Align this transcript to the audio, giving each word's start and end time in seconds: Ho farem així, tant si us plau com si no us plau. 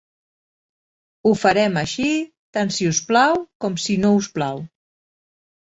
Ho 1.27 1.33
farem 1.41 1.77
així, 1.83 2.07
tant 2.59 2.73
si 2.79 2.87
us 2.95 3.03
plau 3.13 3.39
com 3.67 3.79
si 3.85 4.01
no 4.07 4.15
us 4.23 4.31
plau. 4.39 4.65